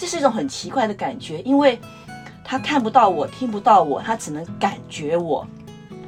[0.00, 1.78] 这是一种很奇怪的感觉，因为
[2.42, 5.46] 他看不到我，听不到我，他只能感觉我。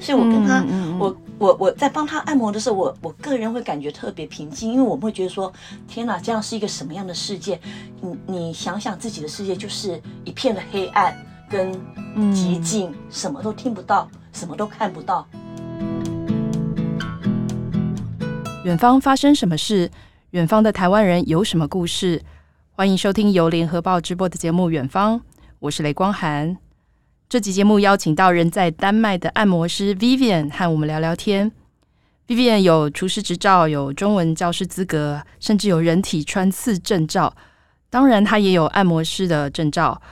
[0.01, 5.53] 所以我跟他，嗯嗯嗯我我我在帮他按摩的时候，我我个人会感觉特别平静，因为我们会觉得说，
[5.87, 7.61] 天哪，这样是一个什么样的世界？
[8.01, 11.15] 你你想想自己的世界就是一片的黑暗
[11.51, 11.75] 跟
[12.33, 15.27] 寂静，嗯、什么都听不到，什么都看不到。
[18.65, 19.91] 远方发生什么事？
[20.31, 22.23] 远方的台湾人有什么故事？
[22.83, 25.17] 欢迎收听由联合报直播的节目《远方》，
[25.61, 26.57] 我是雷光涵。
[27.29, 31.53] 这集节目邀请到人在丹麦的按摩师 Vivian 和我们聊聊天。
[32.27, 37.33] Vivian 有厨师执照，有中文教师资格，甚至有人体穿刺证照。
[37.89, 40.03] 当然，他也有按摩师的证照。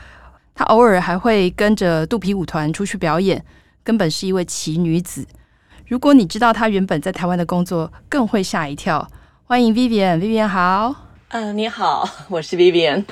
[0.55, 3.45] 他偶尔还会跟着肚皮舞团出去表演，
[3.82, 5.27] 根本是一位奇女子。
[5.88, 9.10] 如果你知道他原本在台湾的工作，更会吓一跳。
[9.43, 11.09] 欢迎 Vivian，Vivian 好。
[11.33, 13.04] 嗯、呃，你好，我是 Vivian。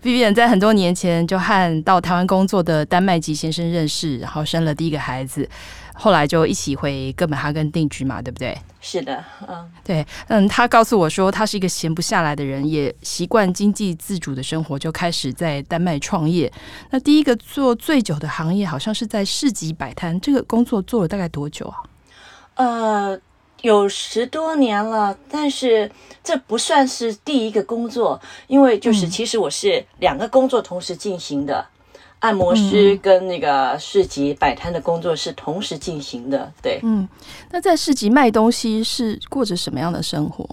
[0.00, 5.48] Vivian 在很多年前就和到台湾工作的丹麦籍先生认识，然后生了第一个孩子，
[5.94, 8.56] 后来就一起回哥本哈根定居嘛，对不对？
[8.80, 16.52] 是的，嗯，对，嗯，他告诉我说，他是一个闲不下来的人，也习惯经济自主的生活，就开始在丹麦创业。
[16.90, 21.82] 那第一个做最久的行业，好像是在市集摆摊，这个工作做了大概多久啊？
[22.54, 23.20] 呃。
[23.62, 25.90] 有十多年了，但是
[26.22, 36.52] 这不算是第一个工作，因为就是其实我是两个工作同时进行的，嗯、按摩师跟那个市集摆摊的工作是同时进行的。
[36.60, 37.08] 对，嗯，
[37.50, 40.44] 那在市集卖东西是过着什么样的生活？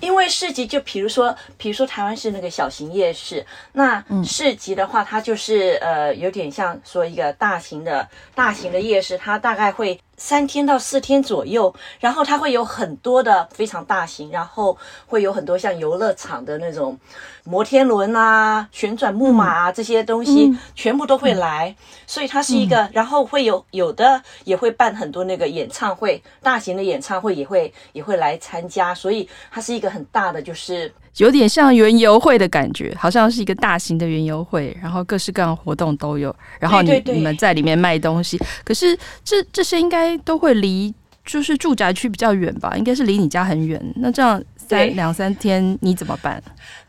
[0.00, 9.98] 因为市集就比如说，比如说台湾是那个小型夜市，那市集的话，它就是呃有点像说一个大型的大型的夜市，它大概会。
[10.16, 16.98] 三天到四天左右，然后它会有很多的非常大型，然后会有很多像游乐场的那种
[17.44, 21.68] 摩天轮啊、旋转木马啊、嗯、这些东西，嗯、全部都会来。
[21.68, 30.92] 嗯、所以它是一个，嗯、然后会有有的也会办很多那个演唱会，大型的演唱会也会也会来参加，所以它是一个很大的就是。
[31.18, 36.34] 有点像园游会的感觉，好像是一个大型的园游会，然后各式各样活动都有。
[36.60, 40.92] 然后你你们在里面卖东西，可是这这些应该都会离
[41.24, 42.76] 就是住宅区比较远吧？
[42.76, 43.80] 应该是离你家很远。
[43.96, 46.42] 那这样三两三天你怎么办？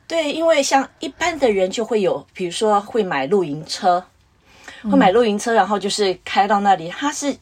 [0.08, 4.04] 对，因为像一般的人就会有，比如说会买露营车，
[4.84, 6.90] 会买露营车，然后就是开到那里。
[6.90, 7.36] 它是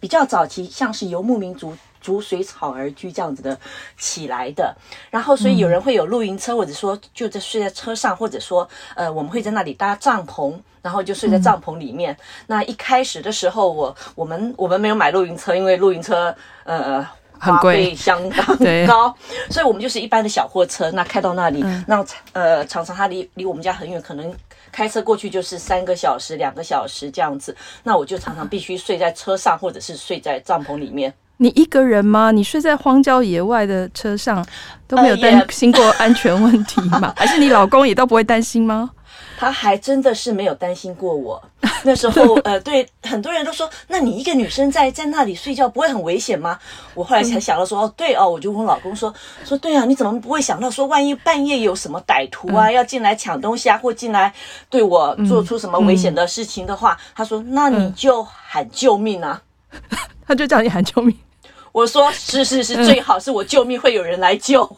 [0.00, 1.76] 比较早期，像是游牧民族。
[2.06, 3.58] 逐水草而居这样子的
[3.98, 4.72] 起来的，
[5.10, 12.16] 然后所以有人会有露营车，或者说就在睡在车上，或者说呃我们会在那里搭帐篷，然后就睡在帐篷里面。
[12.46, 17.04] 那一开始的时候，我我们我们没有买露营车，因为露营车呃
[17.40, 18.46] 很贵，相当
[18.86, 19.12] 高，
[19.50, 19.98] 所以我们就是。
[19.98, 20.88] 一般的小货车。
[20.92, 24.32] 那开到那里，那呃常常它离离我们家很远，可能
[24.70, 27.56] 开车过去就是三个小时、两个小时这样子。
[27.82, 29.96] 那我就常常必须睡在车上，或者是。
[29.96, 31.12] 睡在帐篷里面。
[31.38, 32.30] 你一个人吗？
[32.30, 34.44] 你睡在荒郊野外的车上
[34.88, 37.12] 都没有担心过安全问题吗？
[37.16, 38.90] 还是你老公也都不会担心吗？
[39.38, 41.42] 他还真的是没有担心过我。
[41.82, 46.58] 那时候， 呃，对很多人都说，那你一个女生在在那里睡觉不会很危险吗？
[46.94, 49.12] 我后来才想到说，哦，对哦，我就问老公说，
[49.44, 54.32] 说对啊，你怎么不会想到说，万一半夜有什么歹徒啊要进来抢东西啊，或进来
[54.70, 56.96] 对我做出什么危险的事情的话？
[57.14, 59.42] 他说，那你就喊救命啊，
[60.26, 61.14] 他就叫你喊救命。
[61.76, 64.64] 我说是是是，最好是我救命会有人来救。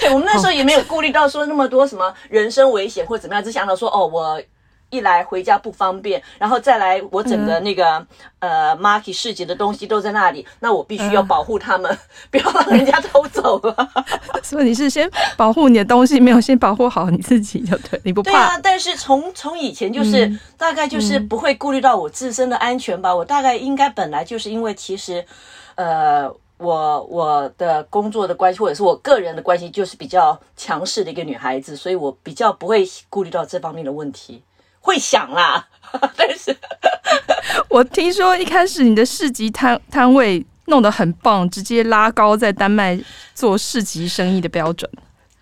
[0.00, 4.42] 对，我们那时候也没有顾虑到说那么多什么人身危险或怎么样，只想到说哦我。
[4.92, 8.06] 一来回家不方便，然后再来我整个那个、
[8.40, 11.98] 嗯、呃 market 市集的东西都在那里，那我必须要保护他们，嗯、
[12.30, 13.74] 不要让人家偷走了。
[14.44, 18.30] 所以你是先保护你的东西，没有先保护好你自己，就对，你不怕。
[18.30, 23.12] 对啊，但是从从以前就是、嗯、大概就是不会顾虑到我自身的安全吧。
[23.12, 25.24] 嗯、我大概应该本来就是因为其实
[25.76, 34.42] 呃我我的工作的关系或者是我个人的关系，就是比较强势的一个女孩子，所以我比较不会顾虑到这方面的问题。
[34.82, 35.66] 会想啦，
[36.14, 36.54] 但是
[37.70, 43.00] 我听说一开始你的市集摊摊位弄得很棒，直接拉高在丹麦
[43.34, 44.90] 做市集生意的标准。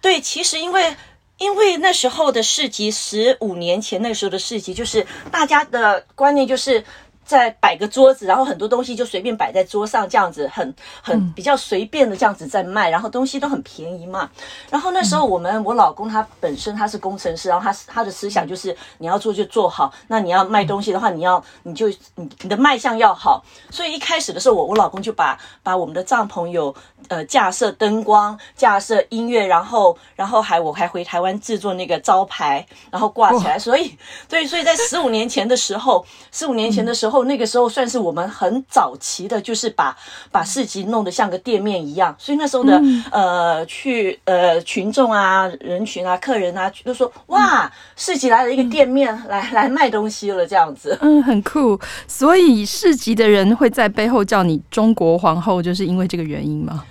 [0.01, 0.97] 对，其实因为
[1.39, 6.85] 因为那时候的市集，十五年前那时候的市集，就是大家的观念就是
[7.31, 14.29] 再摆个桌子，然后很多东西就随便摆在桌上，这样子很很比较随便的这样子在卖，然后东西都很便宜嘛。
[14.69, 23.45] 然后那时候我们我老公他本身他是工程师，然后他他的思想就是你要做就做好，那你要卖东西的话，你要你就你你的卖相要好。
[23.71, 26.75] 所以一开始的时候，我我老公就把把我们的帐篷有
[27.07, 33.57] 呃架设灯光、架设音乐，然后然后还我还回台湾制作那个招牌，然后挂起来。
[33.57, 33.97] 所以
[34.29, 37.20] 对，所以在十五年前的时候，十五年前的时候。
[37.25, 39.97] 那个时候算是我们很早期的，就是把
[40.31, 51.79] 把市集弄得像个店面一样，所以那时候的、嗯、呃去呃群众啊、人群啊、客人啊，就说哇，市集来了一个店面，嗯、来来卖东西了这样子，嗯，很酷。
[52.07, 56.85] 所以市集的人会在背后叫你中国皇后，就是因为这个原因吗？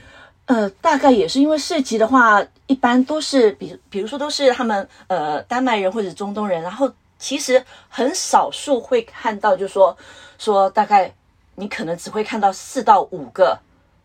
[0.45, 6.91] 呃，大概也是因为市集的话，一般都是比比如说都是他们呃丹麦人或者中东人，然后。
[7.19, 9.95] 其实很少数会看到，就说
[10.39, 11.13] 说大概
[11.55, 13.59] 你可能只会看到四到五个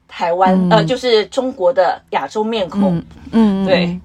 [0.07, 3.03] 台湾、嗯、呃，就是中国的亚洲面孔，
[3.33, 3.99] 嗯，对。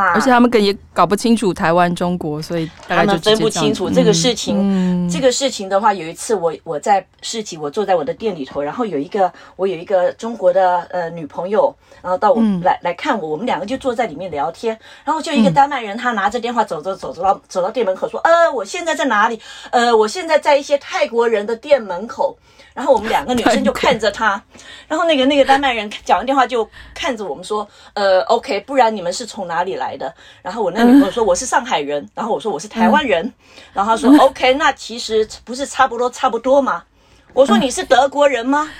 [0.00, 4.56] 而且他们跟也搞不清楚台湾、中国，所以他们分不清楚这个事情。
[4.58, 19.40] 嗯、这个事情的话，有一次我我在市集，我坐在我的店里头，然后有一个我有一个中国的呃女朋友，然后到我、嗯、来来看我，我们两个就坐在里面聊天，然后就一个丹麦人，他拿着电话走走走走到走到店门口说：“呃，我现在在哪里？
[19.70, 22.36] 呃，我现在在一些泰国人的店门口。”
[22.76, 24.40] 然后我们两个女生 就看着他，
[24.86, 33.32] 然后那个那个丹麦人讲完电话就看着我们说：“呃，OK，不然你们是从哪里来的？”然后我那女朋友说：“我是上海人。”然后我说：“我是台湾人。”
[33.72, 36.84] 然后他说：“OK，那其实不是差不多差不多吗？”
[37.32, 38.70] 我说：“你是德国人吗？”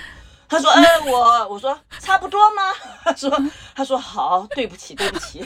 [0.47, 2.61] 他说：“呃，我我说差不多吗？”
[3.03, 3.35] 他说
[3.75, 5.43] ：“他说好，对不起，对不起。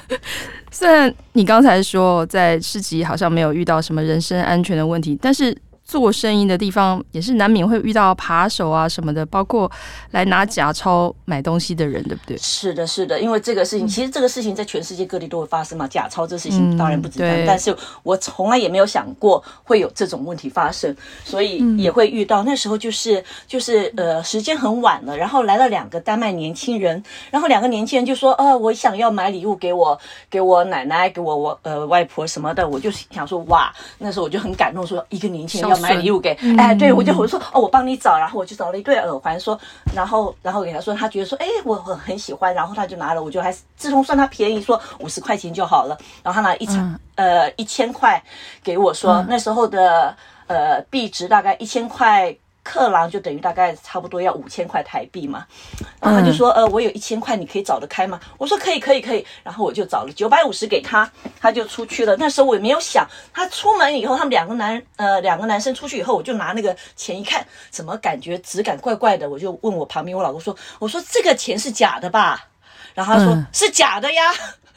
[0.70, 5.56] ”虽然你刚才说在市集好像没有遇到什么人身安全的问题，但是。
[5.86, 9.70] 做生意的地方也是难免会遇到扒手啊什么的，包括
[10.10, 12.36] 来拿假钞买东西的人，对不对？
[12.38, 15.86] 是的，是的，因为这个事情，其实这个事情在全世界各地都会发生嘛。
[15.86, 20.94] 假钞这事情当然不简单，嗯、但是我从来也没有想过会有这种问题发生，
[21.24, 22.42] 所以也会遇到。
[22.42, 27.00] 嗯、那时候就是就是呃，时间很晚了，然后来了两个丹麦年轻人，
[27.30, 29.96] 然后两个年轻人就说：“呃，我想要买礼物给我
[30.28, 35.75] 给我奶奶，给我我呃外婆什么的。”我就想说：“哇！”那时候我就很感动，说一个年轻人要。
[35.78, 39.58] 买礼物给，哎，对我就我就说哦，我帮你找，然后我就找了一对耳环，说，
[39.94, 48.22] 然后然后给他说，他觉得说，哎，我很很喜欢，然后他就拿了，我就还自从算他便宜，说五十块钱就好了，然后他拿一千呃一千块
[48.62, 52.36] 给我说，那时候的呃币值大概一千块。
[52.66, 55.46] 克朗就等于大概差不多要五千块台币嘛，
[56.00, 58.18] 然后他就说，呃，我有一千块，你可以找得开吗？
[58.38, 59.24] 我说可以，可以，可以。
[59.44, 61.08] 然后我就找了九百五十给他，
[61.40, 62.16] 他就出去了。
[62.18, 69.30] 那时候我也没有想，他出门以后，他们两个男，呃，两个男生出去以后，我就拿那个钱一看，怎么感觉质感怪怪的？
[69.30, 72.48] 我就问我旁边我老公说，我说这个钱是假的吧？
[72.94, 74.34] 然后他说、嗯、是假的呀。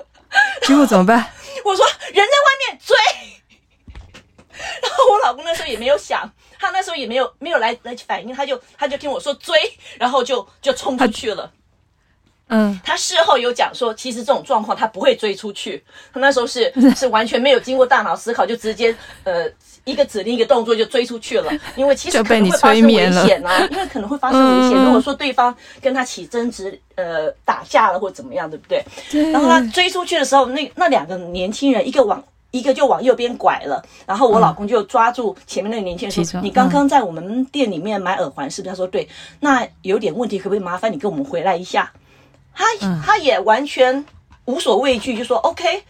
[0.61, 1.25] 结果怎么办？
[1.65, 1.83] 我说
[2.13, 2.95] 人在外面追。
[4.83, 6.31] 然后我老公那时候也没有想。
[6.59, 9.55] 他那时候也没有没有来来反应，他就他就听我说追，
[9.97, 11.49] 然后就就冲出去了。
[12.51, 19.47] 嗯，他事后有讲说，其实这种状况他不会追出去，他那时候是 是完全没有经过大脑思考，就直接呃
[19.85, 21.51] 一个指令一个动作就追出去了。
[21.75, 24.83] 因为其实可能会发生危险啊，因为可能会发生危险。
[24.83, 28.83] 如果说对方跟他起争执，呃打架了或怎么样，对不对？
[29.11, 29.31] 对。
[29.31, 32.23] 然后他追出去的时候，那那两个年轻人一个往。
[32.51, 39.07] 一个就往右边拐了，然后我老公就抓住前面那个年轻人说：“嗯、你刚刚在我们店里面买耳环是不是？”他说：“对。”
[39.41, 41.91] 那有点问题，可不可以麻烦你跟我们回来一下？
[42.53, 44.03] 他、嗯、他也完全
[44.45, 45.83] 无所畏惧，就说：“OK。”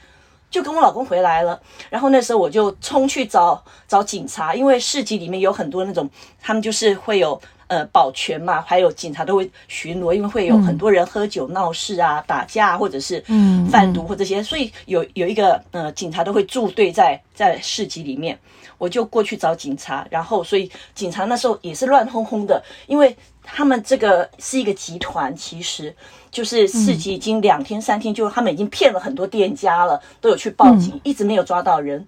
[0.51, 1.60] 就跟我老公回来了。
[1.89, 6.10] 然后那时候我就冲去找找警察，因为市集里面有很多那种，
[6.42, 7.42] 他们就是会有。
[7.70, 13.24] 呃，保全嘛，还有警察都会巡逻，因为会有很多人喝酒闹事啊、嗯、打架，或者是
[13.70, 18.38] 贩毒或这些，所以有有一个呃，警察都会驻队在在市集里面。
[18.80, 25.94] 我就过去找警察，然后所以警察那时候也是乱哄哄的，因为他们这个是一个集团，其实
[26.32, 32.08] 就是市集已经两天三天，就他们已经骗了很多店家了，都有去报警，嗯、一直没有抓到人。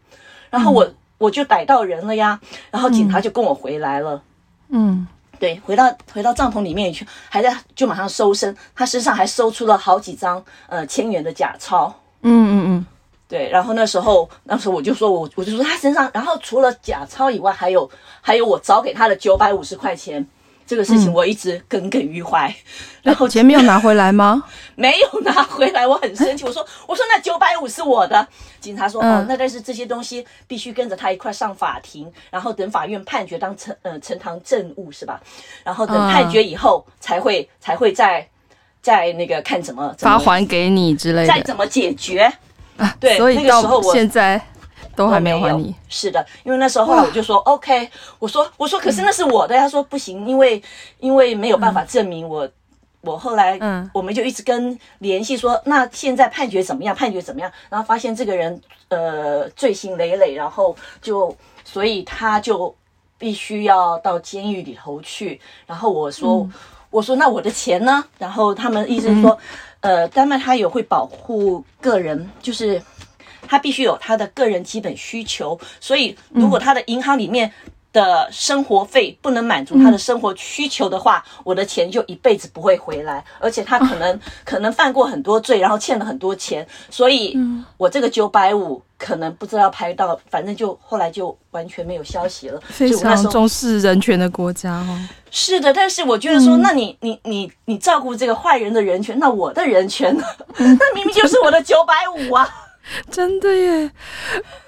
[0.49, 2.39] 然后我、嗯、我就逮到人了呀，
[2.71, 4.23] 然后警察就跟我回来了，
[4.69, 5.05] 嗯。
[5.41, 11.91] 嗯对，回到回到帐篷里面去，还在就马上搜身，他身上还搜出了好几张呃千元的假钞。
[12.21, 12.85] 嗯嗯嗯，
[13.27, 17.89] 对，然后那时候那时候我就说我我就说他身上，然后除了假钞以外，还有
[18.21, 20.23] 还有我找给他的九百五十块钱，
[20.71, 22.47] 这个事情我一直耿耿于怀。
[22.47, 22.55] 嗯、
[23.03, 24.41] 然后钱没有拿回来吗？
[24.75, 26.45] 没有拿回来，我很生气。
[26.45, 28.25] 我说我说那九百五是我的。
[28.61, 35.19] 警察说、嗯、哦，那但是这些东西必须跟着他一块上法庭，然后等法院判决当呈呃呈堂证物是吧？
[35.65, 38.25] 然后等判决以后才会、嗯、才会再
[38.81, 42.31] 再那个看怎么发还给你之类的，再怎么解决。
[42.77, 44.41] 啊，对，所以那个时候我现在
[45.01, 45.75] 都还没有还你。
[45.89, 47.89] 是的，因为那时候后来我就说 OK，
[48.19, 50.61] 我说我说可是那是我的，他说不行，因为
[50.99, 52.47] 因为没有办法证明我，
[53.01, 56.95] 我后来嗯，我们就一直跟联系说，那现在判决怎么样？
[56.95, 57.51] 判决怎么样？
[57.69, 62.73] 然后发现这个人呃罪行累累，然后就所以他就
[63.17, 65.41] 必须要到监狱里头去。
[65.65, 66.47] 然后我说
[66.91, 68.03] 我说那我的钱呢？
[68.19, 69.37] 然后他们意思是说。
[69.81, 72.79] 呃，丹麦他也会保护个人，就是
[73.51, 77.51] 他必须有他的个人基本需求，所以如果他的银行里面
[77.91, 87.37] 的生活费不能满足他的生活需求的话，嗯、我的钱就一辈子不会回来，而且他可能、啊、可能犯过很多罪，然后欠了很多钱，所以
[87.75, 92.57] 我这个九百五可能不知道拍到，反正就后来就完全没有消息了。
[92.69, 94.97] 非常重视人权的国家哦。
[95.29, 100.23] 是的，但是我觉得说，那你你你你照顾这个坏人的人权，那我的人权呢？
[100.55, 102.60] 那明明就是我的九百五啊！
[103.09, 103.91] 真的耶。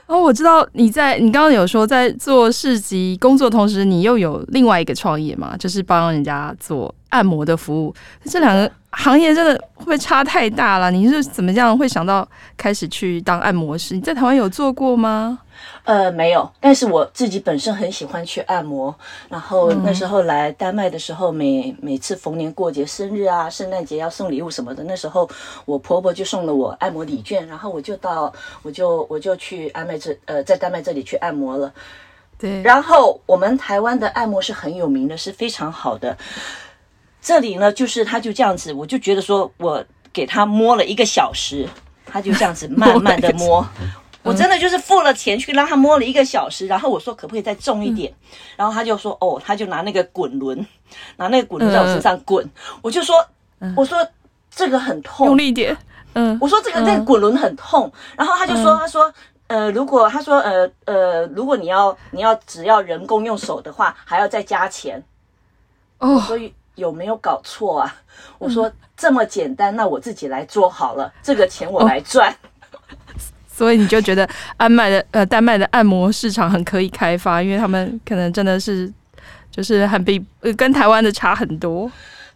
[0.05, 7.93] 哦，我知道你在，你刚刚有说在做市集工作，同时你又有另外一个创业嘛，就是帮人家做按摩的服务。
[8.25, 10.91] 这两个行业真的会不会差太大了？
[10.91, 12.27] 你是怎么样会想到
[12.57, 13.95] 开始去当按摩师？
[13.95, 15.39] 你在台湾有做过吗？
[15.83, 18.93] 呃，没有，但是我自己本身很喜欢去按摩。
[19.29, 25.29] 然后那时候来丹麦的时候，每每次逢年过节、生日啊、圣诞节要送礼物什么的，那时候
[25.65, 28.31] 我婆婆就送了我按摩礼券，然后我就到，
[28.61, 31.73] 我就我就去丹麦这呃，在丹麦这里去按摩了。
[32.37, 36.17] 对，然后我们台湾的按摩是很有名的，是非常好的。
[37.21, 41.67] 这里呢，就是他就这样子，我就觉得说我给他摸了一个小时，
[42.05, 43.65] 他就这样子慢慢的摸。
[44.23, 50.65] 我真的就是付了钱去让他摸了一个小时，然后我说可不可以再重一点，嗯、然后他就说哦，他就拿那个滚轮，
[51.17, 52.51] 拿那个滚轮在我身上滚，嗯、
[52.81, 53.15] 我就说，
[53.75, 53.97] 我说
[54.49, 55.77] 这个很痛，用力一点，
[56.13, 59.13] 嗯，我说这个这个滚轮很痛，然后他就说他说
[59.47, 65.03] 呃如果他说呃呃如果你要你要只要人工用手的话还要再加钱，
[65.99, 67.95] 哦，所以有没有搞错啊？
[68.39, 72.31] 我说这么简单，那我自己来做好了，这个钱我来赚。
[72.31, 72.35] 哦
[73.55, 78.91] 所以你就觉得丹麦的呃丹麦的按摩市场很可以开发，因为他们可能真的是
[79.51, 81.89] 就是很比呃跟台湾的差很多。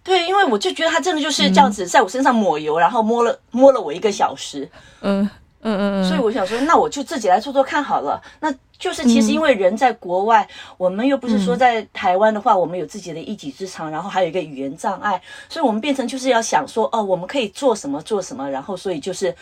[0.03, 4.69] 对，因为我就觉得他真的就是这样子在我身上抹油，嗯、然后摸了摸了我一个小时。
[5.01, 5.27] 嗯
[5.63, 6.07] 嗯嗯嗯。
[6.07, 8.21] 所以我想说，那我就自己来做做看好了。
[8.39, 15.19] 那就是其实因为人在国外，嗯、我们又不是说在台湾的话，我们有自己的一技之长，然后还有一个语言障碍，
[15.49, 19.35] 所以我们变成就是要想说哦，我们可以做什么做什么，然后所以就是。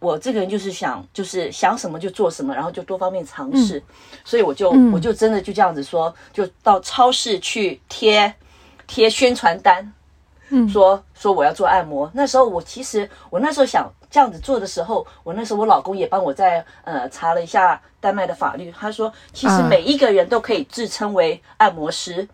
[0.00, 3.82] 我这个人就是想，就是想什么就做什么，然后就多方面尝试，嗯、
[4.24, 8.34] 所以我就、嗯、我就真的就这样子说，就到超市去贴
[8.86, 9.92] 贴宣传单，
[10.48, 12.10] 嗯，说说我要做按摩。
[12.14, 22.28] 那时候我其实我那时候想这样子做的时候，我那时候我老公也帮我在呃查了一下丹麦的法律，他说其实每一个人都可以自称为按摩师，啊、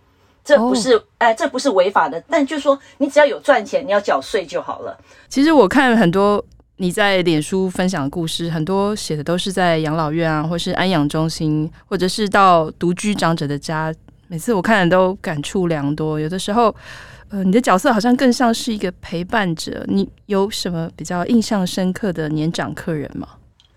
[0.44, 4.96] 这不是哎、这不是违法的，但就是说你只要有赚钱，你要缴税就好了。
[5.28, 6.44] 其实我看很多。
[6.78, 13.94] 你在脸书分享的故事，很多写的都是在养老院啊，或是安养中心，或者是到独居长者的家。
[14.28, 16.20] 每次我看都感触良多。
[16.20, 16.74] 有的时候，
[17.30, 19.84] 呃，你的角色好像更像是一个陪伴者。
[19.88, 23.28] 你有什么比较印象深刻的年长客人吗？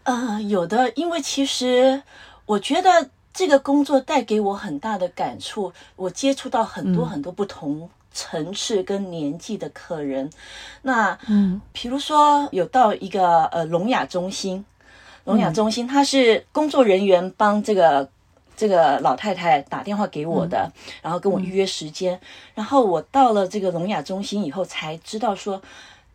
[0.04, 2.02] 呃，有的，因为其实
[2.46, 5.72] 我觉得这个工作带给我很大的感触。
[5.96, 7.90] 我接触到很多很多不同。
[8.10, 10.30] 嗯层次跟年纪的客人，
[10.82, 14.66] 那嗯，比如说有到一个呃聋哑中心，
[15.26, 18.10] 聋哑中心，他是工作人员帮这个
[18.58, 22.22] 这个老太太打电话给我的，嗯、然后跟我预约时间，嗯、
[22.56, 25.62] 然后我到了这个聋哑中心以后才知道说，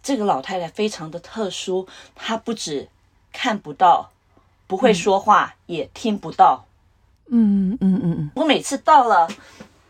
[0.03, 1.87] 这个老太太非常的特殊，
[2.17, 2.89] 她不止
[3.33, 4.11] 看不到，
[4.67, 6.65] 不会说话，嗯、也听不到，
[7.29, 9.29] 嗯嗯嗯嗯，我每次到了。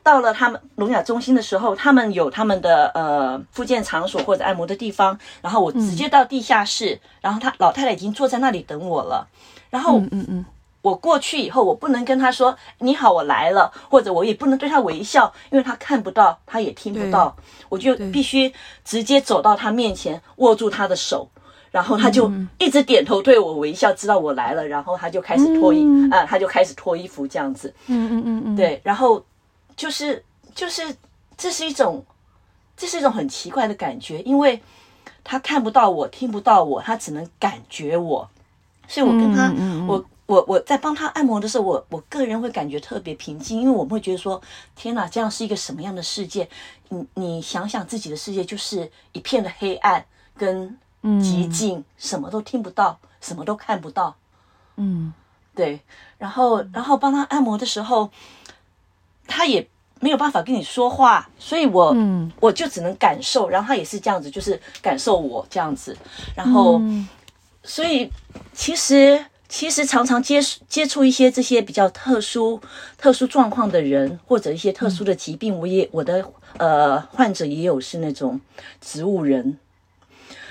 [0.05, 9.27] 到了他们聋哑中心的时候，他们有他们的呃复健场所或者按摩的地方，然后我直接到地下室，嗯、然后他老太太已经坐在那里等我了，
[9.71, 10.45] 然后嗯嗯，嗯。
[10.83, 17.35] 我过去以后，我不能跟他说你好，我来了，或者我也不能对他微笑，因为他看不到，他也听不到，
[17.71, 18.53] 我就必须
[18.85, 21.27] 直接走到他面前，握住他的手，
[21.71, 26.11] 然后他就一直点头对我微笑，知道我来了，然后他就开始脱衣，啊、嗯。
[26.11, 29.25] 呃，他就开始脱衣服这样子，嗯嗯嗯嗯，对，然后。
[29.77, 30.97] 就是就是
[31.37, 32.05] 这是一种，
[32.77, 34.63] 这是一种很奇怪的感觉，因为
[35.23, 38.29] 他看不到我，听不到我，他只能感觉我，
[38.87, 39.53] 所以我跟他，
[39.87, 44.41] 我我我在帮他按摩的时候，我我个人会感觉特别平静，因为我们会觉得说，
[44.75, 46.49] 天哪，这样是一个什么样的世界？
[46.89, 50.05] 你你想想自己的世界就是一片的黑暗
[50.37, 54.15] 跟寂静，嗯、什么都听不到，什么都看不到，
[54.77, 55.13] 嗯，
[55.55, 55.81] 对，
[56.19, 58.11] 然后然后帮他按摩的时候，
[59.27, 59.67] 他也。
[60.01, 65.97] 没有办法跟你说话，所以我、嗯、我就只能感受，然后他也是这样子，就是感受我这样子，
[66.37, 67.09] 然后，嗯、
[67.63, 68.11] 所以
[68.53, 72.61] 其实其实常常接触接触一些这些比较特殊
[72.99, 78.39] 特殊状况的人，或者一些特殊的疾病，嗯、我也我的呃患者也有是那种
[78.83, 79.57] 植物人。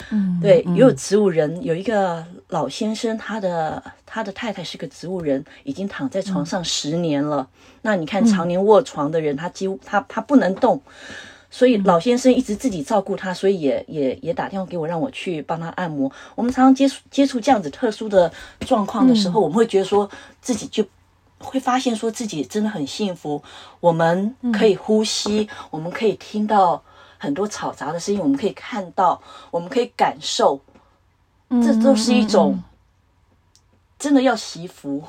[0.10, 7.38] 嗯，对，也有植物人，有一个老先生，他的他的太太是个植物人，已经躺在床上十年了。
[7.42, 7.48] 嗯、
[7.82, 10.80] 那你看，常年卧床的人，他几乎他他不能动，
[11.50, 16.12] 所以老先生一直自己照顾他，所以也也也打电话给我，让我去帮他按摩。
[16.36, 18.32] 我们常常接触接触这样子特殊的
[18.68, 20.08] 状况的时候，嗯、我们会觉得说
[20.42, 20.86] 自己就
[21.40, 23.42] 会发现说自己真的很幸福，
[23.80, 26.84] 我们可以呼吸，嗯、我们可以听到。
[27.18, 29.18] 很多嘈杂的声音，我们可以看到，
[29.50, 30.60] 我们可以感受，
[31.50, 32.62] 这都是一种
[34.04, 35.02] 真的要惜福。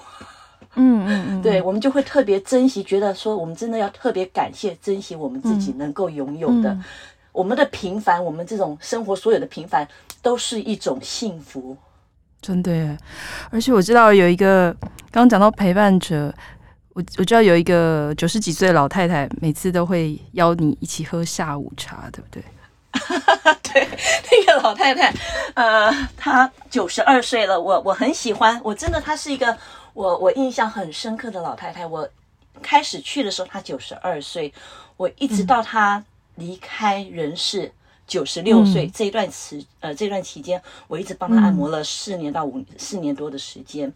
[0.77, 6.79] 嗯嗯嗯，对，我们就会特别珍惜，觉得说我们真的要特别感谢、珍惜我们自己能够拥有的，
[7.33, 9.89] 我们的平凡，我们这种生活所有的平凡，
[10.23, 11.77] 都是一种幸福。
[12.41, 12.97] 真的，
[13.51, 14.73] 而且我知道有一个，
[15.11, 16.33] 刚刚讲到陪伴者。
[16.95, 22.41] 我我知道有一个九十几岁的老太太，每次都会邀你一起喝下午茶，对不对？
[23.63, 23.89] 对，
[24.31, 25.13] 那个老太太，
[25.55, 29.57] 呃，她九十二岁了，我我很喜欢，我真的她是一个
[29.93, 31.87] 我我印象很深刻的老太太。
[31.87, 32.09] 我
[32.63, 34.53] 开始去的时候她九十二岁，
[34.97, 36.03] 我一直到她
[36.37, 37.67] 离开人世。
[37.67, 37.73] 嗯
[38.07, 43.91] 九十六岁这一段时，呃，这段期间，我一直帮她按摩了四年到五四年多的时间。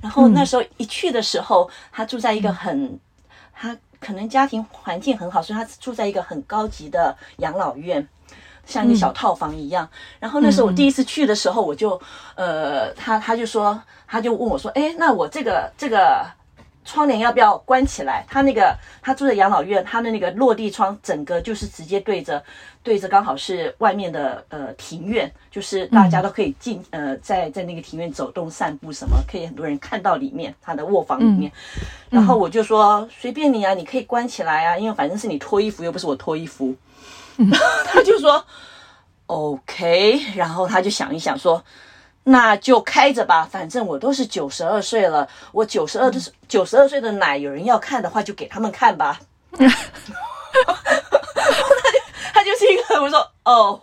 [0.00, 2.98] 然后那时候一去的时候，她住在一个很，
[3.52, 8.08] 她可能家庭环境很好，所以她住在一个很高级的养老院，
[8.66, 9.88] 像一个小套房一样。
[10.18, 12.00] 然后那时候我第一次去的时候，我就，
[12.34, 16.26] 呃，他他就说，他就问我说，哎，那我这个这个。
[16.82, 18.24] 窗帘要不要关起来？
[18.26, 22.42] 他那个他住在养老院，他的那个落地窗整个就是直接对着
[22.82, 31.52] 对着，刚好是外面的呃庭院，就是大家都可以进呃在在那个庭院走动散步什么，可以很多人看到里面他的卧房里面。
[32.10, 36.74] 嗯、然后我就说随便你啊，你可以关起来啊，因为反正是你脱衣服，又不是我脱衣服。
[37.38, 37.50] 嗯、
[37.86, 38.44] 他就说
[39.26, 41.64] OK，然后他就想一想说。
[42.24, 49.18] 那就开着吧，反正我都是九十二岁了，我九十二的九十二岁的奶，有人要看的话就给他们看吧。
[49.50, 49.62] 他
[52.40, 53.80] 就他就是一个我说哦，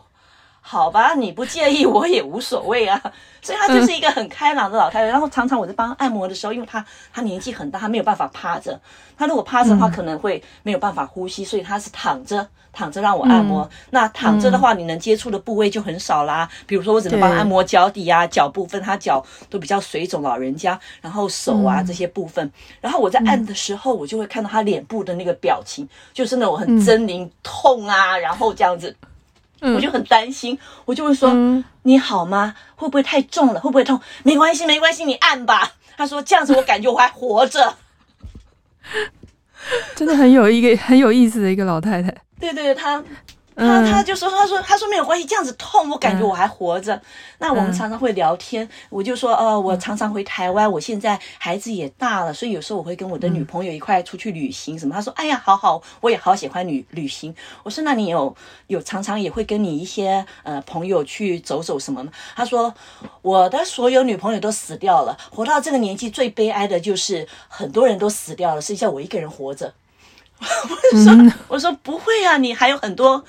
[0.70, 3.02] 好吧，你不介意我也无所谓啊。
[3.42, 5.06] 所以她就是一个很开朗的老太太。
[5.06, 8.78] 然后常常我在帮他按摩的时候，因为她她年纪很大，她没有办法趴着，
[9.18, 12.46] 她如果趴着的话可能会没有办法呼吸，所以她是躺着。
[12.74, 16.48] 躺着让我按摩，嗯、那躺着的话，你能接触的部位就很少啦。
[16.52, 22.52] 嗯、比如说，我只能帮他按摩脚底啊、脚部分，她脚都比较水肿，老人家，然后手啊、嗯、这些部分。
[22.80, 28.96] 然后我在按的时候，我就会看到她脸部的那个表情，嗯、就是那种很狰狞、痛啊，嗯、然后这样子，
[29.62, 32.56] 嗯、我就很担心，我就会说：“嗯、你好吗？
[32.76, 33.60] 会不会太重了？
[33.60, 34.00] 会不会痛？
[34.24, 37.76] 没关系，没关系，你按吧。”他说：“这样子我感觉我还活着。
[39.96, 42.10] ”真的很有一个很有意思的一个老太太。
[42.40, 43.04] 对对对，
[43.58, 46.96] 他他他就说，他说他说没有关系，这样子痛，我感觉我还活着。
[46.96, 47.02] 嗯、
[47.40, 54.94] 那我们常常会聊天，嗯、我就说，呃，我常常回台湾，我现在孩子也大了，所以有时候我会跟我的女朋友一块出去旅行什么。
[54.94, 57.36] 他说，哎呀，好好，我也好喜欢旅旅行。
[57.64, 58.36] 我说，那你有
[58.68, 62.12] 有常常也会跟你一些呃朋友去走走什么吗？
[62.36, 62.74] 他说，
[63.24, 69.74] 我的所有女朋友都死掉了，活到这个年纪最悲哀的就是很多人都死掉了，剩下我一个人活着。
[70.94, 73.24] 我说，我说不会啊，你还有很多，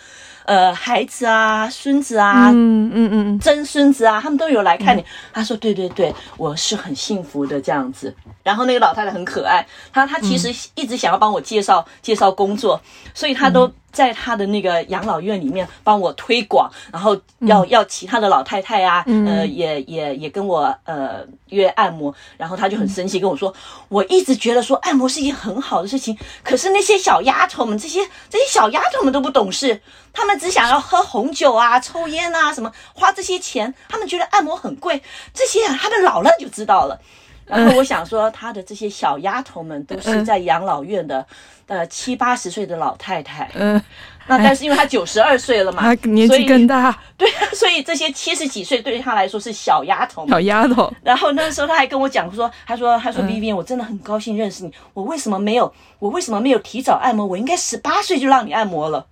[0.45, 5.05] 呃，孩子啊，孙子啊，嗯嗯嗯，曾孙子啊，他们都有来看你。
[5.33, 8.15] 他说，对对对，我是很幸福的这样子。
[8.43, 12.81] 然后那个老太太很可爱，她她其实一直想要帮我介绍介绍工作，
[13.15, 13.71] 所以她都。
[13.91, 23.53] 在他的那个养老院里面帮我推广，然后要要其他的老太太啊，嗯、呃，也也也跟我呃约按摩，然后他就很生气跟我说，
[23.89, 29.81] 我一直觉得说按摩是一件很好的事情，可是那些小丫头们，这些这些小丫头们都不懂事，
[30.13, 37.01] 他们只想要喝红酒啊、抽烟啊什么，花这些钱，他们觉得按摩很贵，这些啊他们老了就知道了。
[37.49, 41.27] 然后我想说，他的这些小丫头们都是在养老院的，
[41.67, 43.51] 呃，七八十岁的老太太。
[43.55, 43.83] 嗯。
[44.31, 46.95] 那但是因为他九十二岁了嘛，他年纪更大。
[47.17, 50.29] 对啊，所以这些七十几岁对于他来说是小丫头。
[50.29, 50.93] 小丫头。
[51.03, 54.73] 然后那时候他还跟我讲说，他说他说 Vivian，我真的很高兴认识你。
[54.93, 57.25] 我为什么没有我为什么没有提早按摩？
[57.25, 59.07] 我应该十八岁就让你按摩了。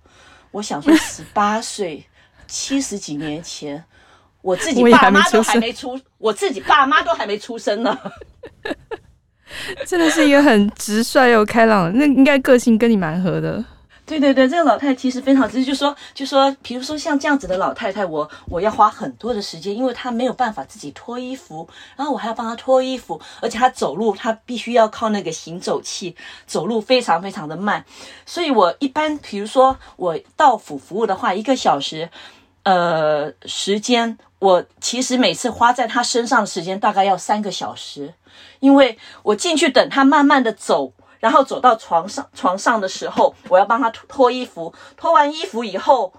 [0.51, 2.05] 我想说十八岁，
[2.45, 3.83] 七十几年前。
[4.47, 7.97] 我自己爸妈都还没出，我，我自己爸妈都还没出生呢。
[9.85, 13.61] 真的是一个很直率又开朗，那应该个性跟你蛮合的。
[14.05, 27.83] 对对对，这个老太太其实非常直，就说就说，比如说像这样子的老太太，我我要花很多的时间，因为她没有办法自己脱衣服，然后我还要帮她脱衣服，而且她走路，她必须要靠那个行走器，走路非常非常的慢，
[28.25, 32.09] 所以我一般比如说我到府服务的话，一个小时，
[32.67, 33.79] 呃，时。
[33.79, 34.17] 间。
[34.39, 38.13] 我其实每次花在他身上的时间大概要三个小时，
[38.59, 46.13] 因为我进去等他慢慢的走，然后走到床上床上的时候，我要帮他脱脱衣服，脱完衣服以后，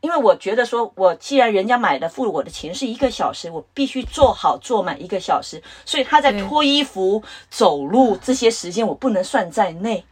[0.00, 10.04] 因为我觉得说，我既然人家买的付我的钱是一个小时，我必须做好做满一个小时，所以他在脱衣服、走路这些时间我不能算在内。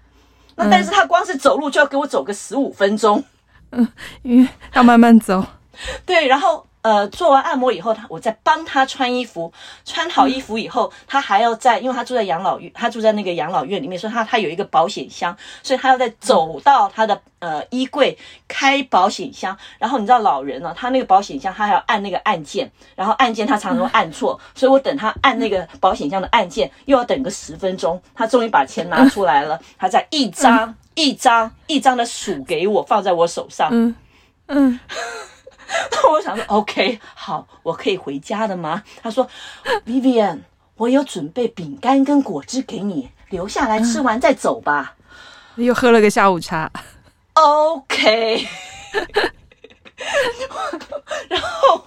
[0.54, 3.24] 那但是他光是走路就要给我走个十五分钟，
[3.72, 3.88] 嗯，
[4.22, 5.44] 因为要慢慢走，
[6.06, 6.66] 对，然后。
[6.82, 9.52] 呃，做完按摩以后，他我再帮他穿衣服，
[9.84, 33.94] 穿好衣服以后，嗯、他还要在，因为他住在养老院，他住在那个养老院里面，所以他他有一个保险箱，所以他要再走到他的呃衣柜开保险箱，然后你知道老人呢、啊，他那个保险箱他还要按那个按键，然后按键他常常按错，所以我等他按那个保险箱的按键又要等个十分钟，他终于把钱拿出来了，他再一张一张一张的数给我，放在我手上，嗯。
[34.48, 34.80] 嗯。
[34.90, 35.31] 那
[36.12, 38.82] 我想说，OK，好，我可以回家的吗？
[39.02, 39.26] 他说
[39.86, 40.40] ，Vivian，
[40.76, 44.96] 我有准备饼干跟果汁给你，留下来吃完再走吧。
[45.56, 46.70] 又喝了个下午茶
[47.34, 48.46] ，OK。
[51.28, 51.86] 然后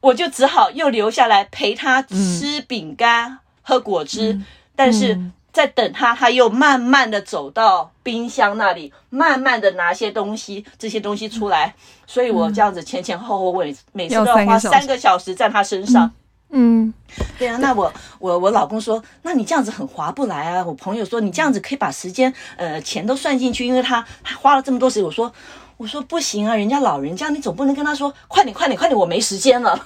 [0.00, 5.18] 我就只好又留下来陪他吃饼干、嗯、喝果汁，嗯、但是。
[5.52, 11.66] 嗯在等他，他又慢慢的走到冰箱那里，慢慢的拿些东西，这些东西出来。
[11.66, 11.74] 嗯、
[12.06, 13.62] 所以我这样子前前后后，我
[13.92, 16.10] 每次都要花三个小时在他身上。
[16.48, 16.94] 嗯，嗯
[17.38, 17.58] 对啊。
[17.58, 20.64] 那我我我老公说，那你这样子很划不来啊。
[20.64, 25.04] 我朋友说，你这样子可以把时间呃钱都算进去，因为他他花了这么多时间。
[25.04, 25.30] 我说
[25.76, 29.78] 我说不行啊，人家老人家，你总不能跟他说快点快点快点，我没时间了。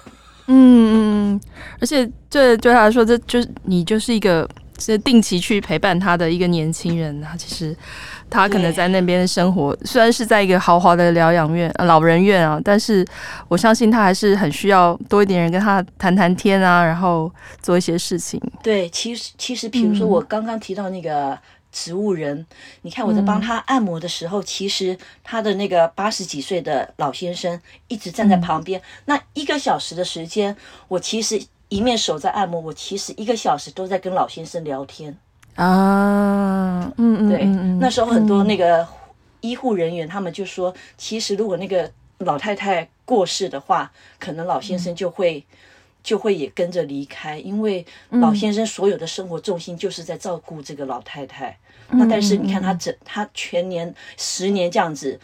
[0.46, 1.40] 嗯嗯，
[1.80, 4.48] 而且这对他来说，这就是你就是一个。
[4.78, 7.74] 是定期去陪伴他的一个年轻人，他其实
[8.28, 13.04] 他可能在那边生活，虽然是在一个豪华的疗养院、老人院啊，但是
[13.48, 18.40] 我相信他还是很需要多一点人跟他谈谈天啊，然后做一些事情。
[18.62, 21.38] 对，其实其实，比如说我刚刚提到那个
[21.72, 22.46] 植物人，嗯、
[22.82, 27.58] 你看我在帮他按摩的时候，嗯、其实他的那个八十几岁的老先生
[27.88, 30.54] 一直站在旁边，嗯、那一个小时的时间，
[30.88, 31.40] 我其实。
[31.68, 35.16] 一面手在按摩，我其实一个小时都在跟老先生聊天
[35.56, 37.44] 啊，嗯嗯，对，
[37.80, 38.86] 那时候很多那个
[39.40, 45.44] 医护人员他们就说，其实如果那个老太太过世的话，可能老先生就会
[46.02, 51.58] 就会也跟着离开，因为老先生所有的生活重心就是在照顾这个老太太。
[51.90, 55.18] 那但是你看他整他全年十年这样子。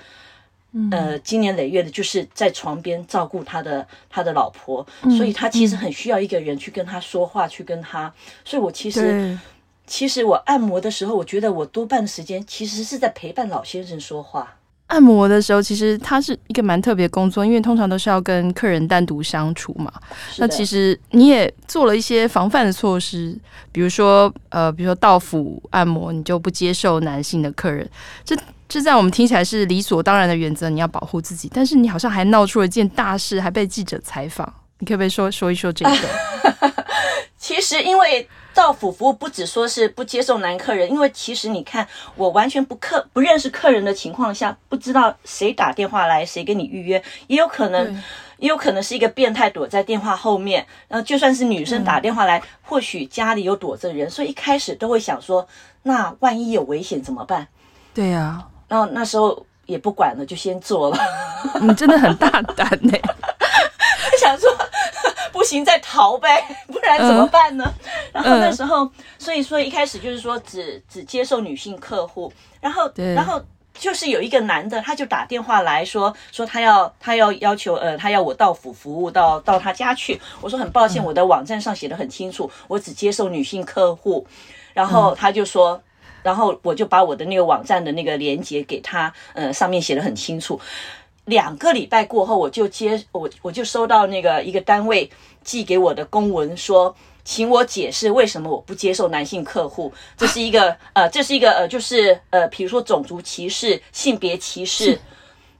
[0.90, 8.12] 呃，经年累月的，就是在床边照顾他的他的老婆，嗯、所以他其实很需要一个人去跟他说话，嗯、去跟他。
[8.42, 9.38] 所以我其实，
[9.86, 14.56] 其实我按摩的时候，我觉得我多半的时间其实是在陪伴老先生说话。
[14.88, 19.90] 按摩的时候，其实它是一个蛮特别的工作，因为通常都是要跟客人单独相处嘛。
[20.36, 23.34] 那其实你也做了一些防范的措施，
[23.70, 27.88] 比如说呃，比如说到府按摩，你就不接受男性的客人。
[28.22, 28.36] 这
[28.72, 31.46] 这在我们听起来是理所当然的原则，你要保护自己。
[31.52, 34.50] 但是你好像还闹出了一件大事，还被记者采访。
[34.78, 36.72] 你可不可以说说一说这个？
[37.36, 48.02] 其实因为到府服务不只说是不接受男客人，因为其实你看，我完全不客不认识客人的情况下，不知道谁打电话来，谁跟你预约，也有可能，
[48.38, 50.66] 也有可能是一个变态躲在电话后面。
[50.88, 55.46] 然后就算是女生打电话来，嗯、或许家里有躲着人，所以一开始都会想说，
[55.82, 57.46] 那万一有危险怎么办？
[57.92, 58.48] 对呀、啊。
[58.72, 60.96] 然后那时候也不管了，就先做了。
[61.60, 62.96] 你真的很大胆呢，
[64.18, 64.50] 想说
[65.30, 67.70] 不行再逃呗，不然怎么办呢？
[67.76, 72.32] 嗯、然后那时候，所以说一开始就是说只只接受女性客户，
[72.62, 73.38] 然后然后
[73.74, 80.18] 就是有一个男的，他就打电话来说说他要他要要求呃他要我到府服务到到他家去。
[80.40, 84.26] 我说很抱歉，我的网站上写的很清楚，我只接受女性客户。
[84.72, 85.78] 然后他就说，
[86.22, 90.60] 然后我就把我的那个网站的那个链接给他，呃，上面写的很清楚。
[91.26, 95.08] 两个礼拜过后，我就接我我就收到那个一个单位
[95.44, 99.92] 寄给我的公文说，请我解释为什么我不接受男性客户。
[100.16, 104.98] 这是一个呃，这是一个呃，就是呃，比如说种族歧视、性别歧视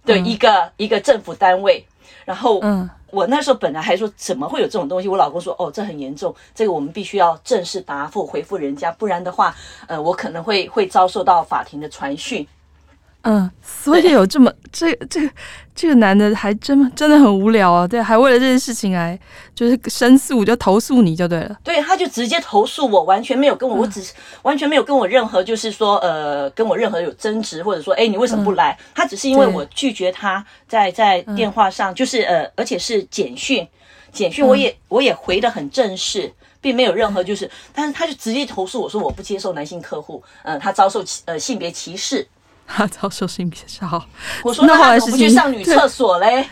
[0.05, 1.87] 的一个、嗯、一个政府单位。
[2.24, 5.08] 然后，嗯，我那时候本来还说怎么会有这种东西？
[5.08, 9.54] 我老公说，哦，这很严重，这个我们必须要正式答复回复人家，不然的话，
[9.87, 12.46] 呃，我可能会会遭受到法庭的传讯。
[13.24, 15.32] 嗯，所以有这么这这个
[15.76, 19.16] 这个男的还真真的很无聊啊，对，还为了这件事情来
[19.54, 21.56] 就是申诉，就投诉你就对了。
[21.62, 28.76] 对，他就直接投诉我，完全没有跟我，我只是完全没有跟我任何就是说呃跟我任何有争执，或者说哎你为什么不来？
[28.92, 33.64] 他只是因为我拒绝他在在电话上，就是呃而且是简讯，
[34.12, 42.26] 简讯我也我也回的很正式，并没有任何就是，但是他就直接投诉我说我不接受男性客户，嗯，他遭受呃性别歧视。
[42.74, 44.04] 他遭受性别骚扰，
[44.42, 46.48] 我说那后来是不去上女厕所嘞？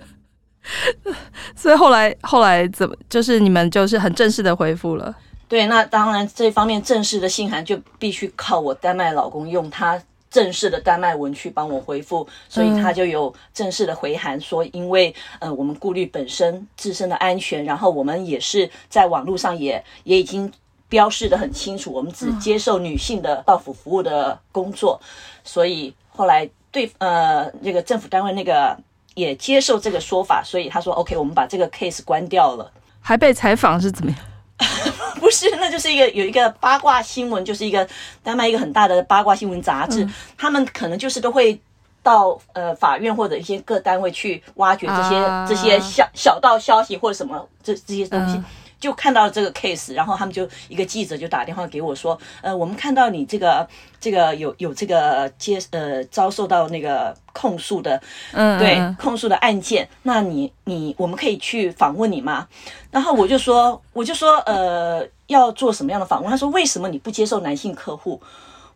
[1.56, 5.14] 所以后来后来怎么就是你们就是很正式的回复了？
[5.48, 20.50] 对，那当然这方面正式的信函就必须靠我丹麦老公用他正式的丹麦文去帮我回复，所以他就有正式的回函说，因为呃我们顾虑本身自身的安全，然后我们也是在网络上也也已经。
[20.94, 25.00] 标示的很清楚，我们只接受女性的到府服务的工作，
[25.42, 28.78] 所以后来对呃那个政府单位那个
[29.16, 32.70] 也接受这个说法，所以他说 OK，我们把这个 case 关掉了。
[33.00, 34.20] 还被采访是怎么样？
[35.18, 37.84] 不是，那就是一个有一个八卦新闻，就是一个
[38.22, 41.60] 丹麦一个很大的八卦新闻杂志，嗯、他们可能就是都会
[42.04, 48.36] 到呃法院或者一些各单位去挖掘这些、啊、这些小小道消息或者什么这这些东西。
[48.36, 48.44] 嗯
[48.84, 53.66] 就看到这个 case，然后他们就一个记者就打电话给我说，呃，我们看到你这个
[53.98, 57.98] 这个有有这个接呃遭受到那个控诉的，
[58.34, 62.46] 嗯，对，控诉的案件，那你你我们可以去访问你吗？
[62.90, 66.30] 然后我就说我就说呃要做什么样的访问？
[66.30, 68.20] 他说为什么你不接受男性客户？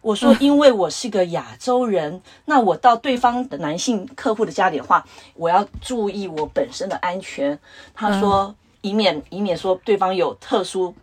[0.00, 7.58] 我说因为我是个亚洲人，那我到对方的男性客户的家里的话，我要注意我本身的安全。
[7.94, 8.54] 他说。
[8.88, 10.94] 以免以免说对方有特殊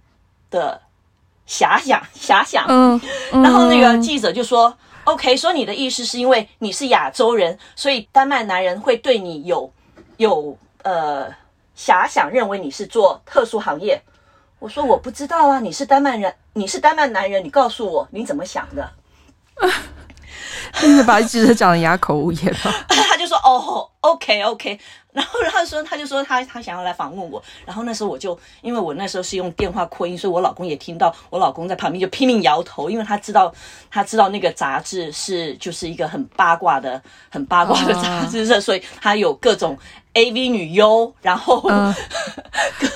[0.49, 0.81] 的
[1.47, 2.99] 遐想 遐想，嗯，
[3.31, 4.77] 然后那个记者就说、嗯、
[5.13, 9.71] ：“OK，说你的意思是因为你是亚洲人，所以丹麦男人会对你有
[10.17, 11.29] 有呃
[11.77, 14.01] 遐想，认为你是做特殊行业。”
[14.57, 18.89] 我说：“我不知道啊，你是丹麦人，你是丹麦男人，你告诉我你怎么想的。”
[20.73, 22.59] 真的把记者讲的哑口无言了。
[22.89, 24.79] 他就说：“哦，OK，OK。”
[25.15, 27.41] 然后，他说，他就说他他想要来访问我。
[27.65, 31.15] 然后那时候我就，因为我那时候是用电话扩音，所以我老公也听到。
[31.29, 33.53] 我老公在旁边就拼命摇头，因为他知道，
[33.89, 39.77] 他知道那个杂志是就是一个很八卦的、很八卦的杂志社，所以他有各种
[40.15, 41.13] AV 女优。
[41.21, 41.95] 然后， 呃、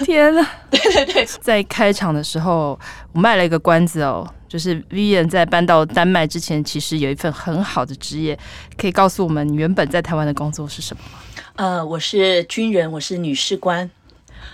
[0.04, 2.78] 天呐，对对对，在开场的时候，
[3.14, 8.38] 我卖了一个关子哦，就是 Vivian 在搬到丹麦之前，其实有一份很好的职业，
[8.78, 11.20] 可以告诉我们你原本在台湾的工作是什么吗？
[11.60, 13.92] 呃，我是军人，我是女士官。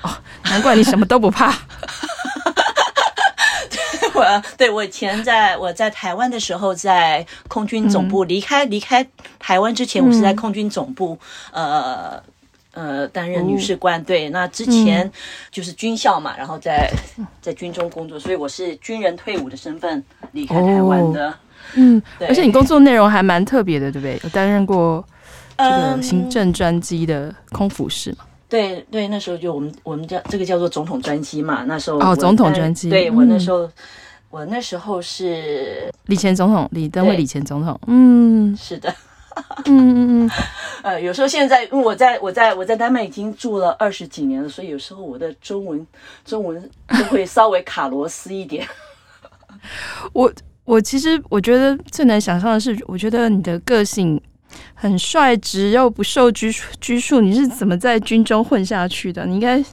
[0.01, 0.09] 哦，
[0.45, 1.53] 难怪你什么都不怕。
[4.15, 11.15] 我对我以前在我在台湾的时候，在空军总部离开、嗯、离开台湾之前，我是在空军总部、
[11.51, 12.23] 嗯、呃
[12.73, 14.01] 呃担任女士官。
[14.01, 15.11] 哦、对，那之前
[15.51, 16.91] 就是军校嘛，然后在
[17.39, 21.29] 在军中工作，所以我是军人退伍的身份离开台湾的。
[21.29, 21.33] 哦、
[21.75, 24.19] 嗯，对，而且你工作内容还蛮特别的，对不对？
[24.23, 25.07] 有担任过。
[25.57, 28.25] 这个行政专机的空服士嘛？
[28.47, 31.63] 对对，那时候就我们我们叫这个叫做总统专机嘛。
[31.63, 32.89] 那时候哦，总统专机。
[32.89, 33.71] 对我那时候，嗯、
[34.29, 37.77] 我那时候是李前总统，李登辉，李前总统。
[37.87, 38.93] 嗯，是的。
[39.65, 40.31] 嗯嗯嗯。
[40.83, 45.85] 呃，有时候现在，因为我在我在我在丹麦已经住了二十几年了，所以有时候我的中文
[46.23, 48.65] 中文就会稍微卡螺丝一点。
[50.13, 50.31] 我
[50.65, 54.21] 我其实我觉得最难想象的是，我觉得你的个性。
[54.73, 59.25] 很率直又不受拘拘束，你是怎么在军中混下去的？
[59.25, 59.63] 你应该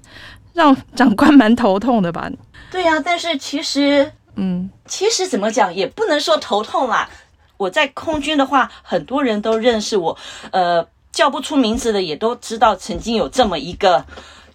[0.54, 2.30] 让长官蛮头痛的吧？
[2.70, 7.08] 对呀、啊，但是其实，嗯，其实怎么讲也不能说头痛啦。
[7.56, 10.16] 我在空军的话，很多人都认识我，
[10.50, 14.04] 呃，叫不出名字的也都知道曾经有这么一个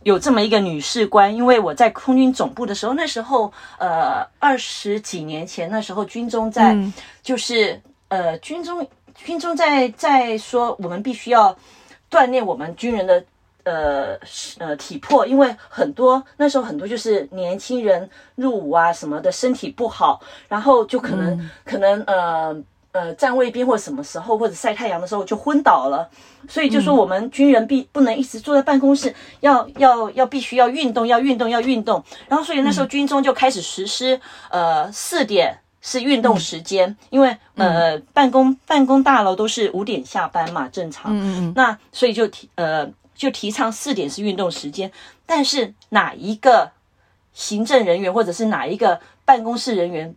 [0.03, 8.87] 有这么一个女士官，因为我在空军总部的时候，那时候呃二十几年前，那时候军中在、嗯、就是呃军中。
[9.23, 11.55] 军中在在说，我们必须要
[12.09, 13.23] 锻炼我们军人的
[13.63, 14.17] 呃
[14.59, 22.55] 呃体魄，因为很多那时候很多就是年轻人入伍啊什么的，身体不好，然后就可能、嗯、可能呃
[22.93, 26.09] 呃站卫兵或什么时候或者晒太阳的时候就昏倒了，
[26.47, 35.59] 所以就说我们军人必不能一直坐在办公室，要要要必须要运动，要运动，要运动，然后所以那时候军中就开始实施呃四点。
[35.81, 41.11] 是运动时间，嗯、因为呃，办公办公大楼都是五点下班嘛，正常。
[41.15, 41.53] 嗯嗯。
[41.55, 44.91] 那所以就提呃，就提倡四点是运动时间。
[45.25, 46.71] 但是哪一个
[47.33, 50.15] 行政人员或者是哪一个办公室人员，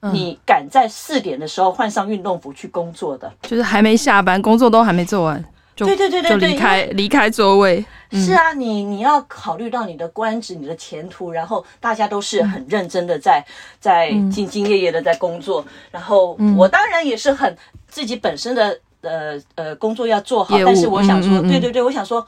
[0.00, 3.32] 嗯、你敢在四点的时候换上运动服去工作的？
[3.42, 5.44] 就是还没下班，工作都还没做完。
[5.86, 7.84] 对对对对对，离开离开座位。
[8.12, 13.44] 是啊，你你要考虑到你的官职、你的前途，然后大家都是很认真的在
[13.78, 22.26] 在兢兢业业的在工作，然后我当然也是很自己本身的呃呃工作要做好，但是我想说，对对对，我想说，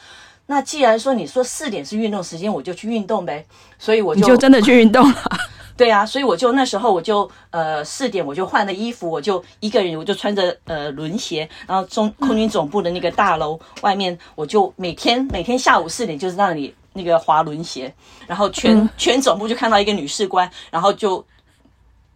[0.53, 3.43] 那既然说你说四点是运动时间，我就去运动呗，
[3.79, 5.17] 所以我就你就真的去运动了。
[5.79, 17.93] 对啊，所以我就那时候我就呃四点我就换了衣服，我就一个人我就穿着呃轮鞋，然后中空军总部的那个大楼外面，我就每天每天下午四点就是那里那个滑轮鞋，
[18.27, 21.25] 然后全、嗯、全总部就看到一个女士官，然后就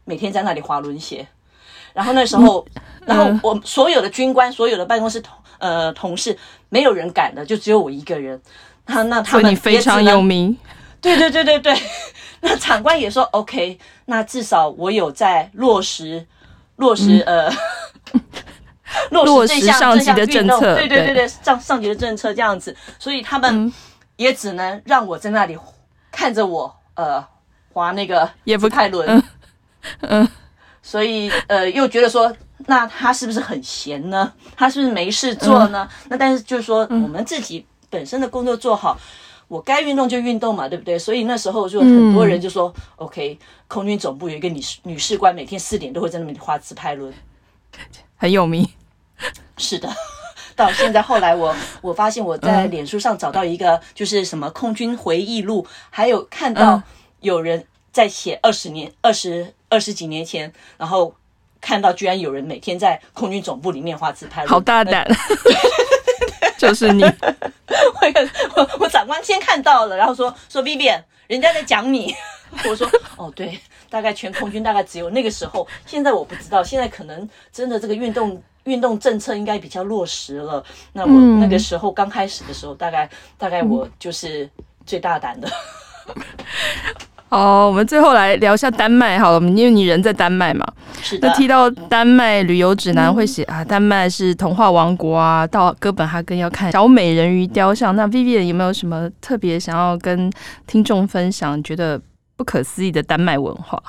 [0.04, 1.26] 每天在那里滑轮鞋，
[1.96, 6.36] 然后那时候，嗯、然后我所有的军官所有的办公室同呃同事
[6.68, 8.38] 没有人敢的，就只有我一个人，
[8.84, 10.54] 他那他们你非常有名，
[11.00, 11.74] 对对对对对。
[12.40, 16.24] 那长官也说 OK，那至少我有在落实
[16.76, 17.52] 落实、嗯、呃
[19.10, 21.14] 落实这项上级的政策，对对对。
[21.14, 23.72] 对，上上级的政策这样子，所以他们
[24.16, 25.58] 也只能让我在那里
[26.12, 27.24] 看着我呃
[27.72, 29.22] 滑那个也不太轮，嗯，
[30.02, 30.28] 嗯，
[30.86, 34.32] 所以呃又觉得说，那他是不是很闲呢？
[34.56, 35.88] 他是不是没事做呢？
[36.04, 38.96] 嗯、那但是就是说，我们自己本身的工作做好。
[39.48, 40.96] 我该运动就运动嘛，对不对？
[40.98, 47.12] 所以那时候就很多人就说、嗯、，OK，空军总部有一个女士女士官，每天四点都会在那边画自拍轮，
[48.16, 48.68] 很有名。
[49.56, 49.88] 是的，
[50.56, 56.82] 到现在后来我我发现我在脸书上找到一个就是什么空军回忆录，嗯、还有看到
[57.20, 61.14] 有人在写二十年、二十二十几年前，然后
[61.60, 65.06] 看到居然有人每天在空军总部里面画自拍，好大胆。
[66.58, 67.10] 就是你， 我
[68.56, 72.14] 我我长官先看到了，然后说说 Vivian，人家在讲你。
[72.64, 80.64] 我说哦，对，大概全空军大概只有那个时候，现在我不知道，现在可能真的这个运动运动政策应该比较落实了。
[80.92, 84.48] 那我那个时候刚开始的时候，大概大概我就是
[84.86, 85.50] 最大胆的。
[87.36, 90.66] 好，我们最后来聊一下丹麦好了，因为你人在丹麦嘛。
[91.02, 91.28] 是的。
[91.28, 97.94] 那提到丹麦旅游指南会写、嗯、啊，丹麦是童话王国啊，到哥本哈根要看小美人鱼雕像。
[97.94, 100.32] 那 Vivian 有没有什么特别想要跟
[100.66, 102.00] 听众分享，觉得
[102.36, 103.82] 不可思议的丹麦文化？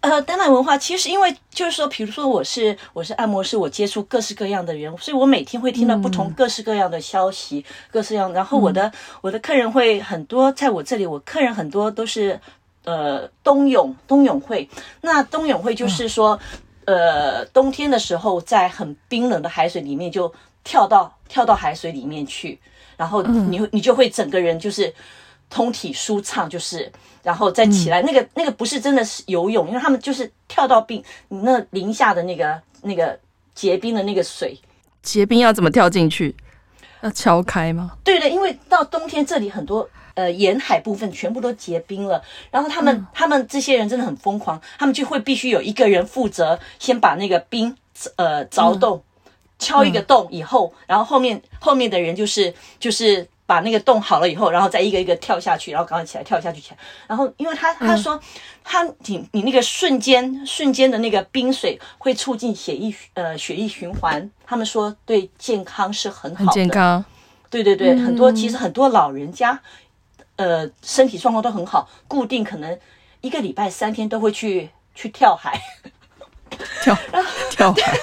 [0.00, 8.32] 呃，丹麦文化其实因为就是说，比如说我是我是按摩师，我接触各式各样的人，所以我每天会听到不同各式各样的消息，嗯、各式各样。
[8.32, 12.40] 然后我的、嗯、我的客人会很多，在我这里，我客人很多都是。
[12.88, 14.66] 呃，冬泳冬泳会，
[15.02, 16.40] 那冬泳会就是说，
[16.86, 20.32] 呃，冬天的时候在很冰冷的海水里面就
[20.64, 22.58] 跳到跳到海水里面去，
[22.96, 24.90] 然后你你就会整个人就是
[25.50, 26.90] 通体舒畅，就是
[27.22, 28.00] 然后再起来。
[28.00, 33.20] 那个那个不是真的是游泳，因为他们就是跳到冰，你那零下的那个那个
[33.54, 34.58] 结冰的那个水，
[35.02, 36.34] 结冰要怎么跳进去？
[37.02, 37.98] 要敲开吗？
[38.02, 39.86] 对的，因为到冬天这里很多。
[40.18, 47.76] 呃，沿海部分全部都结冰了，然后他们、嗯、他们这些人真的很疯狂，他们就会必须有一个人负责先把那个冰
[48.16, 49.00] 呃凿洞，
[49.60, 58.20] 敲一个洞以后，嗯、然后后面后面的人就是就是把那个洞好了以后，然后再一个一个跳下去，然后赶快起来跳下去起来，然后因为他他说、嗯、
[58.64, 67.04] 他你你那个瞬间瞬间的那个冰水会促进血液呃血液循环，他们说对健康是很好的，很健康，
[67.48, 69.60] 对对对，嗯、很多其实很多老人家。
[70.38, 72.78] 呃，身体状况都很好，固定可能
[73.20, 75.60] 一个礼拜三天都会去去跳海，
[76.82, 77.98] 跳， 然后跳海，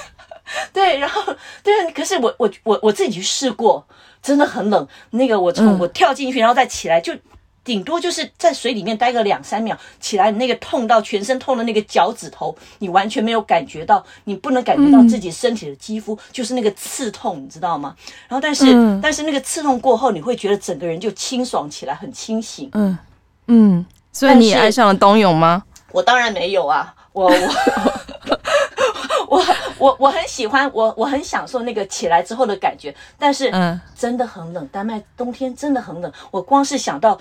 [0.74, 3.88] 对，对，然后对，可是我我我我自己去试过，
[4.22, 4.86] 真的很冷。
[5.12, 7.14] 那个我从我跳进去，然后再起来，就
[7.66, 17.96] 顶多就是在水里面待个两三秒，起来那个痛到全身痛的那个脚趾头，你完全没有感觉到，你不能感觉到自己身体的肌肤，就是那个刺痛，你知道吗？
[18.28, 18.66] 然后但是
[19.02, 22.70] 但是那个刺痛过后，你会觉得整个人就清爽起来，很清醒。
[22.74, 22.98] 嗯
[23.48, 25.64] 嗯，所以你也爱上了冬泳吗？
[25.92, 27.34] 我当然没有啊，我我
[29.28, 29.46] 我
[29.78, 33.52] 我我很喜欢，我我很享受那个起来之后的感觉，但是
[33.96, 36.12] 真的很冷，丹麦冬天真的很冷。
[36.32, 37.18] 我光是想到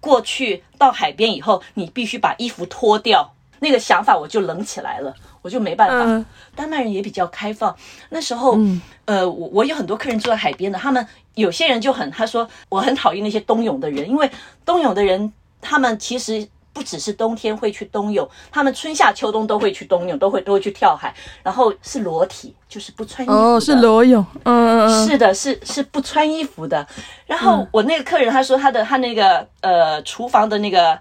[0.00, 5.94] 过去到海边以后，你必须把衣服脱掉，那个想法我就冷起来了，我就没办法。
[6.04, 6.24] 嗯、
[6.54, 7.74] 丹麦人也比较开放，
[8.10, 14.30] 那时候，嗯、呃，我我有很多客人住在海边的，他们有些人就很他说我很讨厌那些冬泳的人，因为
[14.64, 16.48] 冬泳的人他们其实。
[16.78, 21.12] 不只是冬天会去冬泳，他们春夏秋冬都会去冬泳，都会都会去跳海，
[21.42, 23.42] 然后是裸体，就是不穿衣服的。
[23.42, 26.86] 哦，是裸泳，嗯嗯是的，是是不穿衣服的。
[27.26, 30.96] 然后我那个客人他说他的他那个呃厨房的那个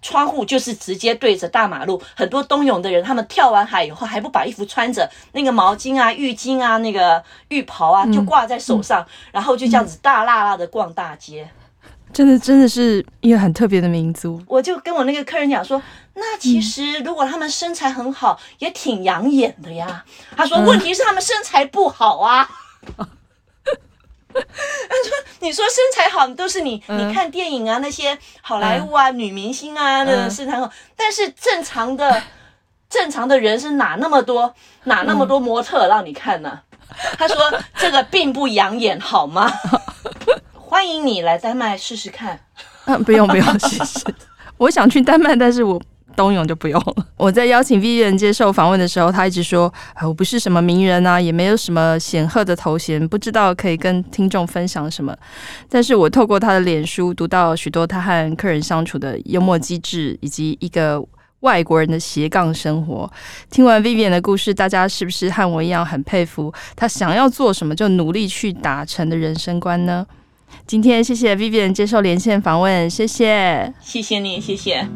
[0.00, 11.46] 窗户就是直接对着大马路，很多冬泳的人他们跳完海以后还不把衣服穿着，那个毛巾啊、浴巾啊、那个浴袍啊就挂在手上，嗯、然后就这样子大辣辣的逛大街。
[12.12, 14.42] 真的，真的是一个很特别的民族。
[14.46, 15.80] 我就跟我那个客人讲说，
[16.14, 20.04] 那其实如果他们身材很好，嗯、也挺养眼的呀。
[20.36, 22.48] 他说，问题是他们身材不好啊。
[24.34, 30.70] 他说，你说身材好，都是你，嗯、你看电影啊，那些好莱坞啊，嗯、女明星啊，那个身材好。
[30.96, 32.22] 但是正常的，
[32.88, 34.54] 正常的人是哪那么多，
[34.84, 36.60] 哪那么多模特让你看呢？
[36.88, 37.36] 嗯、他说，
[37.76, 39.52] 这个并不养眼，好吗？
[40.78, 42.38] 欢迎你来丹麦试试看。
[42.84, 44.00] 嗯，不用不用， 谢谢。
[44.58, 45.82] 我想去丹麦，但是我
[46.14, 47.06] 冬泳就不用了。
[47.16, 55.12] 我在邀请 Vivian 接受访问的时候，他一直说：“啊，我不是什么名人啊，也没有什么显赫的头衔，不知道可以跟听众分享什么。”
[55.68, 61.04] 但是我透过他的脸书读到许多他和客人相处的幽默机智，以及一个
[61.40, 63.12] 外国人的斜杠生活。
[63.50, 70.06] 听完 Vivian 的故事，大家是不是和我一样很佩服他想要做什么就努力去达成的人生观呢？
[70.66, 74.86] 今天谢谢 Vivian 接受连线访问，谢谢，谢谢你，谢谢。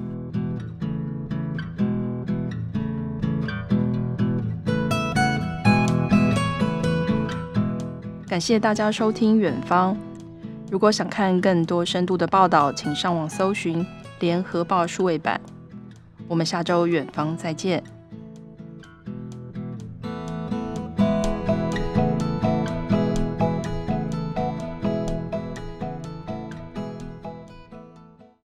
[8.28, 9.94] 感谢大家收听《远方》。
[10.70, 13.84] 如果想看更多深度的报道，请上网搜寻
[14.20, 15.38] 《联合报》数位版。
[16.28, 17.82] 我们下周《远方》再见。